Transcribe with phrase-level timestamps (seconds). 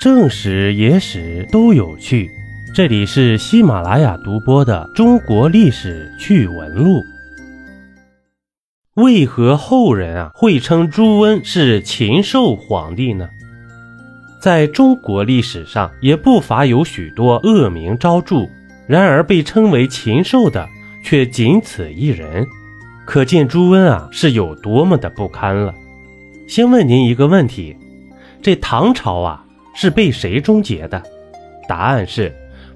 [0.00, 2.30] 正史、野史都有趣。
[2.74, 7.00] 这里是喜马拉雅独播的《中国历史趣闻录》。
[8.94, 13.28] 为何后人啊会称朱温是禽兽皇帝呢？
[14.40, 18.48] 在中国历史上，也不乏有许多恶名昭著，
[18.86, 20.66] 然而被称为禽兽的
[21.04, 22.46] 却仅此一人，
[23.04, 25.74] 可见朱温啊是有多么的不堪了。
[26.48, 27.76] 先问您一个问题：
[28.40, 29.44] 这唐朝啊？
[29.74, 31.02] 是被谁终结的？
[31.68, 32.34] 答案是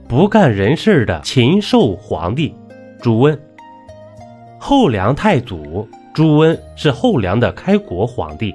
[0.08, 2.54] 不干人事的禽兽皇帝
[3.02, 3.38] 朱温。
[4.58, 8.54] 后梁太祖朱温是后梁的开国皇帝。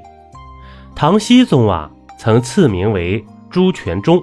[0.96, 4.22] 唐僖宗啊，曾赐名为朱全忠。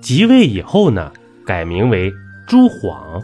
[0.00, 1.12] 即位以后呢，
[1.46, 2.12] 改名为
[2.46, 3.22] 朱晃。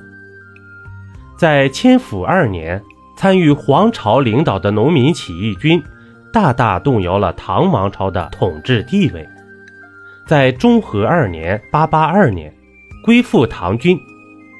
[1.38, 2.82] 在千府二年，
[3.16, 5.82] 参与黄巢领导的农民起义军，
[6.32, 9.26] 大大动摇了唐王朝的统治地位。
[10.30, 12.54] 在中和二年（八八二年），
[13.02, 13.98] 归附唐军，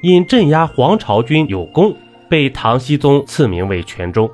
[0.03, 1.94] 因镇压黄巢军有功，
[2.28, 4.28] 被唐僖宗赐名为全忠。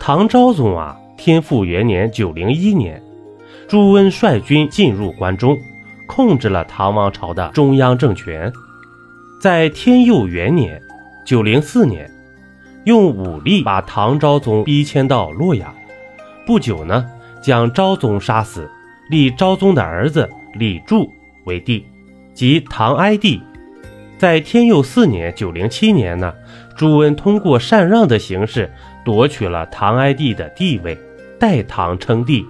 [0.00, 2.98] 唐昭宗啊，天复元年（九零一年），
[3.68, 5.54] 朱温率军进入关中，
[6.06, 8.50] 控制了唐王朝的中央政权。
[9.42, 10.80] 在天佑元年
[11.26, 12.10] （九零四年），
[12.84, 15.74] 用武力把唐昭宗逼迁到洛阳。
[16.46, 17.04] 不久呢，
[17.42, 18.66] 将昭宗杀死，
[19.10, 20.26] 立昭宗的儿子。
[20.54, 21.12] 李柱
[21.44, 21.86] 为帝，
[22.32, 23.40] 即唐哀帝。
[24.16, 26.32] 在天佑四年（九零七年）呢，
[26.76, 28.72] 朱温通过禅让的形式
[29.04, 30.96] 夺取了唐哀帝的地位，
[31.38, 32.46] 代唐称帝，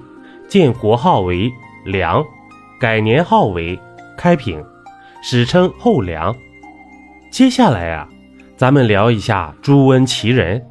[0.47, 1.51] 建国号为
[1.87, 2.23] 梁，
[2.79, 3.79] 改年号为
[4.17, 4.63] 开平，
[5.23, 6.35] 史称后梁。
[7.31, 8.09] 接下来啊，
[8.57, 10.65] 咱们聊一下朱温其人。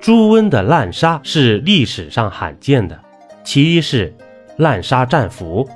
[0.00, 2.98] 朱温的滥杀是历史上罕见的，
[3.44, 4.16] 其一是
[4.56, 5.68] 滥杀战俘。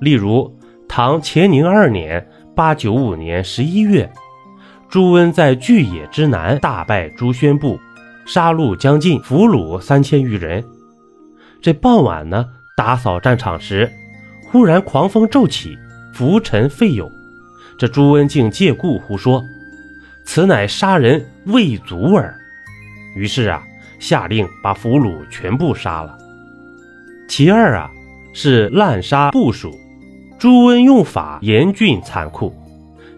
[0.00, 0.54] 例如，
[0.88, 4.10] 唐乾宁二年（八九五年）十一月，
[4.88, 7.78] 朱温在巨野之南大败朱宣部，
[8.26, 10.62] 杀戮将近，俘虏三千余人。
[11.62, 13.90] 这傍晚呢，打扫战场时，
[14.44, 15.76] 忽然狂风骤起，
[16.12, 17.10] 浮尘废涌。
[17.78, 19.42] 这朱温竟借故胡说，
[20.24, 22.34] 此乃杀人未足耳。
[23.16, 23.62] 于是啊，
[23.98, 26.16] 下令把俘虏全部杀了。
[27.28, 27.90] 其二啊，
[28.32, 29.74] 是滥杀部属。
[30.38, 32.54] 朱温用法严峻残酷，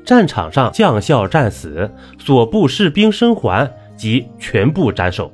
[0.04, 5.32] 战场上将校战死，所部士兵生还即全部斩首，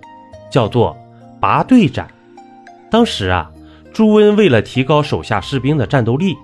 [0.50, 0.96] 叫做
[1.40, 2.08] 拔队斩。
[2.90, 3.50] 当时啊，
[3.92, 6.34] 朱温为了提高手下士兵的战斗力，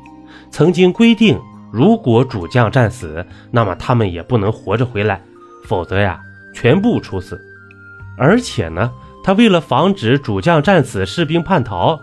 [0.50, 1.40] 曾经规定，
[1.72, 5.22] 如果主将战死，那么他们也不能活着回来，
[5.64, 6.20] 否则呀，
[6.54, 7.40] 全部处死。
[8.18, 8.90] 而且呢，
[9.24, 11.98] 他为了防止主将战死，士兵叛逃。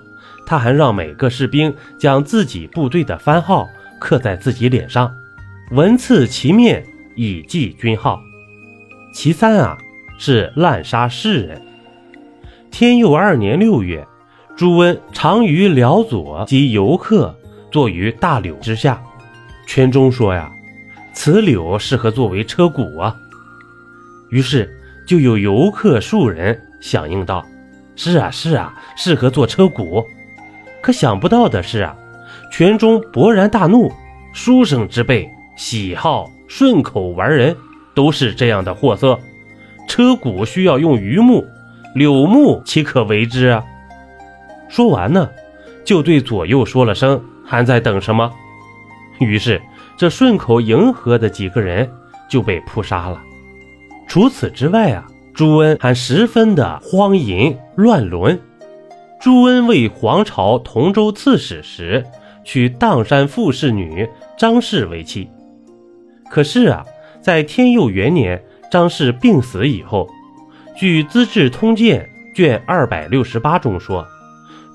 [0.47, 3.67] 他还让每个士兵将自己部队的番号
[3.99, 5.13] 刻在自己脸上，
[5.71, 6.85] 纹刺其面
[7.17, 8.17] 以记军号。
[9.13, 9.77] 其三啊，
[10.17, 11.61] 是滥杀士人。
[12.71, 14.07] 天佑二年六月，
[14.55, 17.35] 朱温常于辽左及游客
[17.69, 19.03] 坐于大柳之下，
[19.67, 20.49] 圈中说呀
[21.11, 23.13] ：“此柳适合作为车毂啊。”
[24.31, 27.45] 于是就有游客数人响应道
[27.97, 30.05] ：“是啊，是啊，适合做车毂。”
[30.87, 31.93] 可想不到的是啊，
[32.49, 33.91] 全中勃然大怒，
[34.31, 37.53] 书生之辈喜好顺口玩人，
[37.93, 39.19] 都是这样的货色。
[39.85, 41.45] 车毂需要用榆木，
[41.93, 43.65] 柳木岂可为之啊？
[44.69, 45.29] 说完呢，
[45.83, 48.31] 就对左右说了声：“还在等什么？”
[49.19, 49.61] 于是
[49.97, 51.91] 这顺口迎合的几个人
[52.29, 53.21] 就被扑杀了。
[54.07, 58.39] 除此之外啊，朱温还十分的荒淫乱伦。
[59.19, 62.05] 朱温为皇朝同州刺史时，
[62.43, 64.07] 娶砀山傅氏女
[64.37, 65.27] 张氏为妻。
[66.29, 66.85] 可是啊，
[67.19, 68.41] 在天佑元年，
[68.71, 70.07] 张氏病死以后，
[70.75, 74.05] 据《资治通鉴》卷二百六十八中说，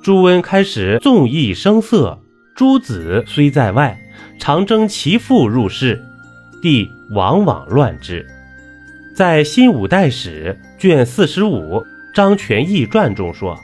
[0.02, 2.18] 朱温开始纵意声色，
[2.56, 3.96] 诸子虽在外，
[4.40, 6.02] 常征其父入室，
[6.60, 8.26] 帝往往乱之。
[9.14, 11.76] 在《新五代史》卷四十五
[12.12, 13.56] 《张全义传》中说。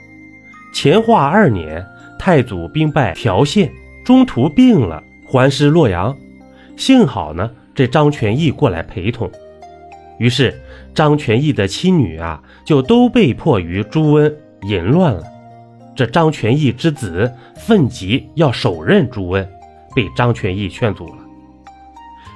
[0.73, 1.85] 乾化二年，
[2.17, 3.71] 太祖兵败条县，
[4.05, 6.15] 中途病了，还师洛阳。
[6.77, 9.29] 幸好呢，这张全义过来陪同。
[10.17, 10.59] 于是
[10.93, 14.33] 张全义的妻女啊，就都被迫于朱温
[14.63, 15.23] 淫乱了。
[15.95, 19.45] 这张全义之子愤极要手刃朱温，
[19.95, 21.15] 被张全义劝阻了。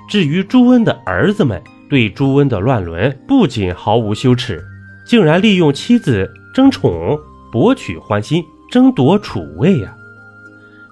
[0.10, 4.62] 至于朱温的儿子们，对朱温的乱伦不仅毫无羞耻，
[5.06, 7.18] 竟然利用妻子争宠。
[7.54, 9.96] 博取欢心，争夺储位呀！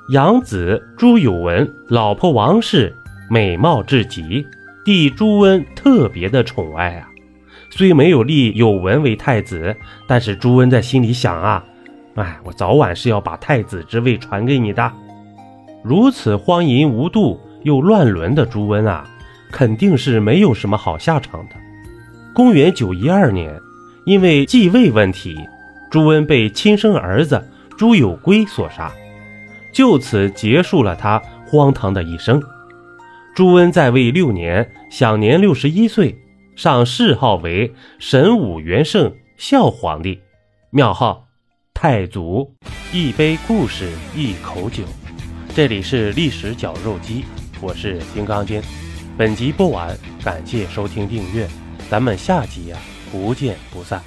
[0.09, 2.95] 养子朱有文，老婆王氏
[3.31, 4.45] 美貌至极，
[4.85, 7.07] 弟朱温特别的宠爱啊。
[7.71, 9.75] 虽没有立有文为太子，
[10.05, 11.65] 但是朱温在心里想啊，
[12.13, 14.93] 哎，我早晚是要把太子之位传给你的。
[15.83, 19.09] 如此荒淫无度又乱伦的朱温啊，
[19.51, 21.55] 肯定是没有什么好下场的。
[22.35, 23.59] 公元九一二年，
[24.05, 25.35] 因为继位问题，
[25.91, 27.47] 朱温被亲生儿子
[27.77, 28.91] 朱友圭所杀。
[29.73, 32.41] 就此结束了他荒唐的一生。
[33.35, 36.17] 朱温在位六年，享年六十一岁，
[36.55, 40.19] 上谥号为神武元圣孝皇帝，
[40.69, 41.27] 庙号
[41.73, 42.53] 太祖。
[42.93, 44.83] 一杯故事，一口酒。
[45.53, 47.25] 这里是历史绞肉机，
[47.61, 48.61] 我是金刚经。
[49.17, 51.47] 本集播完，感谢收听订阅，
[51.89, 52.77] 咱们下集呀，
[53.11, 54.01] 不见不散。